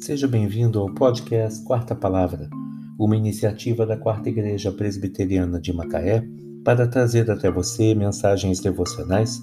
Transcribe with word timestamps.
Seja 0.00 0.28
bem-vindo 0.28 0.78
ao 0.78 0.94
podcast 0.94 1.64
Quarta 1.64 1.92
Palavra, 1.92 2.48
uma 2.96 3.16
iniciativa 3.16 3.84
da 3.84 3.96
Quarta 3.96 4.28
Igreja 4.28 4.70
Presbiteriana 4.70 5.60
de 5.60 5.72
Macaé 5.72 6.24
para 6.64 6.86
trazer 6.86 7.28
até 7.28 7.50
você 7.50 7.96
mensagens 7.96 8.60
devocionais 8.60 9.42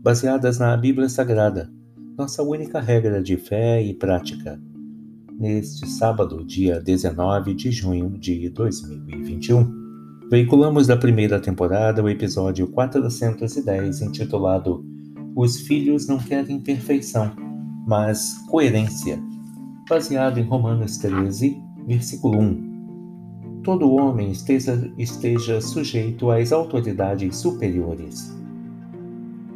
baseadas 0.00 0.60
na 0.60 0.76
Bíblia 0.76 1.08
Sagrada, 1.08 1.68
nossa 2.16 2.40
única 2.40 2.80
regra 2.80 3.20
de 3.20 3.36
fé 3.36 3.82
e 3.82 3.92
prática. 3.92 4.60
Neste 5.38 5.88
sábado, 5.88 6.44
dia 6.44 6.80
19 6.80 7.52
de 7.52 7.72
junho 7.72 8.08
de 8.10 8.48
2021, 8.50 10.28
veiculamos 10.30 10.86
da 10.86 10.96
primeira 10.96 11.40
temporada 11.40 12.00
o 12.00 12.08
episódio 12.08 12.68
410 12.68 14.02
intitulado 14.02 14.84
Os 15.34 15.58
Filhos 15.62 16.06
Não 16.06 16.18
Querem 16.18 16.60
Perfeição, 16.60 17.32
mas 17.86 18.34
Coerência 18.48 19.20
baseado 19.88 20.38
em 20.38 20.42
Romanos 20.42 20.98
13, 20.98 21.62
versículo 21.86 22.40
1. 22.40 23.60
Todo 23.62 23.92
homem 23.92 24.30
esteja, 24.30 24.92
esteja 24.98 25.60
sujeito 25.60 26.30
às 26.30 26.50
autoridades 26.52 27.36
superiores. 27.36 28.36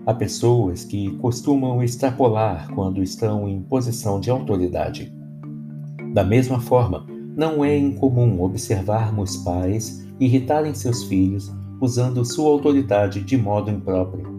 Há 0.06 0.15
pessoas 0.15 0.84
que 0.84 1.16
costumam 1.16 1.83
extrapolar 1.83 2.73
quando 2.75 3.03
estão 3.03 3.48
em 3.48 3.61
posição 3.62 4.20
de 4.20 4.30
autoridade. 4.30 5.12
Da 6.12 6.25
mesma 6.25 6.61
forma, 6.61 7.06
não 7.37 7.65
é 7.65 7.77
incomum 7.77 8.42
observarmos 8.42 9.37
pais 9.39 10.06
irritarem 10.19 10.75
seus 10.75 11.05
filhos 11.05 11.53
usando 11.81 12.25
sua 12.25 12.51
autoridade 12.51 13.23
de 13.23 13.37
modo 13.37 13.70
impróprio. 13.70 14.30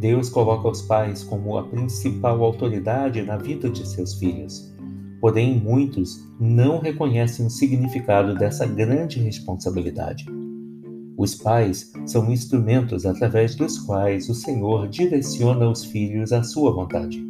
Deus 0.00 0.30
coloca 0.30 0.66
os 0.66 0.80
pais 0.80 1.22
como 1.22 1.58
a 1.58 1.62
principal 1.62 2.42
autoridade 2.42 3.20
na 3.20 3.36
vida 3.36 3.68
de 3.68 3.86
seus 3.86 4.14
filhos. 4.14 4.72
Porém, 5.20 5.60
muitos 5.60 6.26
não 6.40 6.78
reconhecem 6.78 7.44
o 7.44 7.50
significado 7.50 8.34
dessa 8.34 8.66
grande 8.66 9.20
responsabilidade. 9.20 10.24
Os 11.18 11.34
pais 11.34 11.92
são 12.06 12.32
instrumentos 12.32 13.04
através 13.04 13.54
dos 13.54 13.78
quais 13.78 14.30
o 14.30 14.34
Senhor 14.34 14.88
direciona 14.88 15.68
os 15.68 15.84
filhos 15.84 16.32
à 16.32 16.42
sua 16.42 16.72
vontade. 16.72 17.22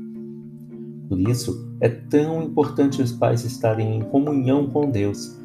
Por 1.08 1.18
isso, 1.18 1.74
é 1.80 1.88
tão 1.88 2.40
importante 2.40 3.02
os 3.02 3.10
pais 3.10 3.44
estarem 3.44 3.96
em 3.96 4.02
comunhão 4.02 4.68
com 4.70 4.88
Deus, 4.88 5.36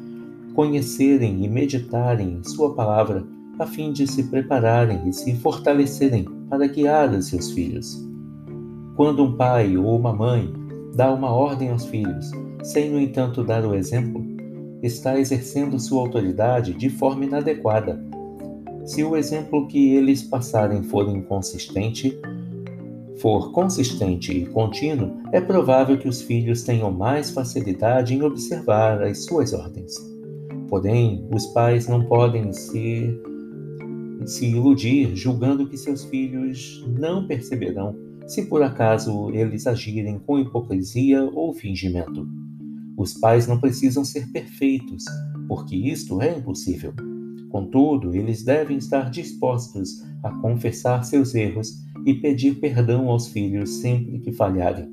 conhecerem 0.54 1.44
e 1.44 1.48
meditarem 1.48 2.34
em 2.34 2.44
Sua 2.44 2.72
palavra, 2.72 3.26
a 3.58 3.66
fim 3.66 3.92
de 3.92 4.06
se 4.06 4.24
prepararem 4.24 5.08
e 5.08 5.12
se 5.12 5.34
fortalecerem 5.36 6.24
para 6.48 6.66
guiar 6.66 7.12
os 7.12 7.28
seus 7.28 7.50
filhos. 7.52 8.04
Quando 8.96 9.24
um 9.24 9.36
pai 9.36 9.76
ou 9.76 9.98
uma 9.98 10.12
mãe 10.12 10.52
dá 10.94 11.12
uma 11.12 11.30
ordem 11.30 11.70
aos 11.70 11.84
filhos, 11.86 12.30
sem, 12.62 12.90
no 12.90 12.98
entanto, 12.98 13.44
dar 13.44 13.64
o 13.64 13.74
exemplo, 13.74 14.24
está 14.82 15.18
exercendo 15.18 15.78
sua 15.78 16.00
autoridade 16.00 16.74
de 16.74 16.88
forma 16.88 17.24
inadequada. 17.24 18.02
Se 18.84 19.02
o 19.02 19.16
exemplo 19.16 19.66
que 19.66 19.94
eles 19.94 20.22
passarem 20.22 20.82
for 20.82 21.08
inconsistente, 21.08 22.18
for 23.20 23.52
consistente 23.52 24.32
e 24.32 24.46
contínuo, 24.46 25.16
é 25.32 25.40
provável 25.40 25.98
que 25.98 26.08
os 26.08 26.22
filhos 26.22 26.62
tenham 26.62 26.90
mais 26.90 27.30
facilidade 27.30 28.14
em 28.14 28.22
observar 28.22 29.02
as 29.02 29.24
suas 29.24 29.52
ordens. 29.52 29.94
Porém, 30.68 31.26
os 31.32 31.46
pais 31.46 31.88
não 31.88 32.04
podem 32.04 32.52
se, 32.52 33.18
se 34.26 34.44
iludir 34.46 35.14
julgando 35.14 35.68
que 35.68 35.76
seus 35.76 36.04
filhos 36.04 36.84
não 36.98 37.26
perceberão 37.26 37.96
se 38.26 38.44
por 38.46 38.60
acaso 38.60 39.30
eles 39.30 39.68
agirem 39.68 40.18
com 40.18 40.38
hipocrisia 40.38 41.22
ou 41.22 41.54
fingimento. 41.54 42.28
Os 42.96 43.14
pais 43.14 43.46
não 43.46 43.60
precisam 43.60 44.04
ser 44.04 44.26
perfeitos, 44.32 45.04
porque 45.46 45.76
isto 45.76 46.20
é 46.20 46.36
impossível. 46.36 46.92
Contudo, 47.50 48.14
eles 48.16 48.42
devem 48.42 48.78
estar 48.78 49.10
dispostos 49.10 50.02
a 50.24 50.30
confessar 50.40 51.04
seus 51.04 51.34
erros 51.34 51.84
e 52.04 52.14
pedir 52.14 52.56
perdão 52.56 53.08
aos 53.08 53.28
filhos 53.28 53.70
sempre 53.76 54.18
que 54.18 54.32
falharem. 54.32 54.90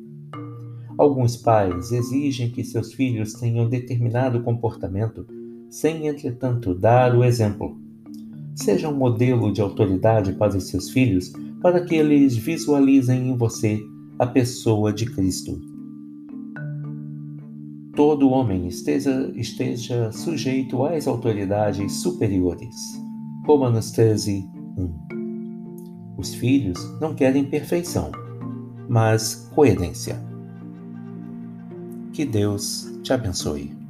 Alguns 0.96 1.36
pais 1.36 1.92
exigem 1.92 2.52
que 2.52 2.64
seus 2.64 2.94
filhos 2.94 3.34
tenham 3.34 3.68
determinado 3.68 4.44
comportamento, 4.44 5.26
sem, 5.72 6.08
entretanto, 6.08 6.76
dar 6.76 7.16
o 7.16 7.24
exemplo. 7.24 7.83
Seja 8.56 8.90
um 8.90 8.96
modelo 8.96 9.52
de 9.52 9.62
autoridade 9.62 10.34
para 10.34 10.56
os 10.56 10.68
seus 10.68 10.90
filhos 10.90 11.32
para 11.62 11.84
que 11.84 11.96
eles 11.96 12.36
visualizem 12.36 13.30
em 13.30 13.38
você 13.38 13.80
a 14.20 14.28
pessoa 14.28 14.94
de 14.94 15.06
Cristo. 15.06 15.60
Todo 17.96 18.30
homem 18.30 18.68
esteja, 18.68 19.32
esteja 19.36 20.12
sujeito 20.12 20.84
às 20.84 21.08
autoridades 21.08 21.94
superiores. 22.02 22.76
Romanos 23.46 23.92
13, 23.92 24.46
1. 24.78 26.18
Os 26.18 26.34
filhos 26.34 26.80
não 27.00 27.14
querem 27.14 27.46
perfeição, 27.46 28.12
mas 28.90 29.50
coerência. 29.54 30.24
Que 32.12 32.26
Deus 32.26 32.92
te 33.04 33.14
abençoe. 33.14 33.83